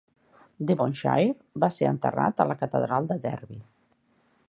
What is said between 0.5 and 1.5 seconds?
Devonshire